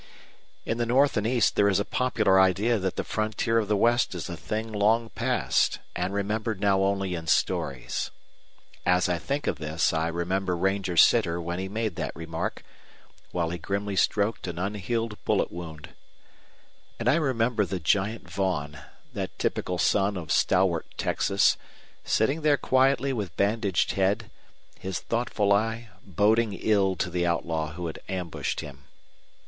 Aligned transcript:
In 0.65 0.79
the 0.79 0.87
North 0.87 1.15
and 1.15 1.27
East 1.27 1.55
there 1.55 1.69
is 1.69 1.79
a 1.79 1.85
popular 1.85 2.41
idea 2.41 2.79
that 2.79 2.95
the 2.95 3.03
frontier 3.03 3.59
of 3.59 3.67
the 3.67 3.77
West 3.77 4.15
is 4.15 4.29
a 4.29 4.35
thing 4.35 4.71
long 4.71 5.09
past, 5.09 5.77
and 5.95 6.11
remembered 6.11 6.59
now 6.59 6.81
only 6.81 7.13
in 7.13 7.27
stories. 7.27 8.09
As 8.83 9.07
I 9.07 9.19
think 9.19 9.45
of 9.45 9.59
this 9.59 9.93
I 9.93 10.07
remember 10.07 10.57
Ranger 10.57 10.97
Sitter 10.97 11.39
when 11.39 11.59
he 11.59 11.69
made 11.69 11.97
that 11.97 12.15
remark, 12.15 12.63
while 13.31 13.51
he 13.51 13.59
grimly 13.59 13.95
stroked 13.95 14.47
an 14.47 14.57
unhealed 14.57 15.23
bullet 15.23 15.51
wound. 15.51 15.89
And 16.99 17.07
I 17.07 17.13
remember 17.17 17.63
the 17.63 17.79
giant 17.79 18.27
Vaughn, 18.27 18.79
that 19.13 19.37
typical 19.37 19.77
son 19.77 20.17
of 20.17 20.31
stalwart 20.31 20.87
Texas, 20.97 21.57
sitting 22.03 22.41
there 22.41 22.57
quietly 22.57 23.13
with 23.13 23.37
bandaged 23.37 23.91
head, 23.91 24.31
his 24.79 24.97
thoughtful 24.99 25.53
eye 25.53 25.89
boding 26.03 26.53
ill 26.53 26.95
to 26.95 27.11
the 27.11 27.27
outlaw 27.27 27.73
who 27.73 27.85
had 27.85 27.99
ambushed 28.09 28.61
him. 28.61 28.85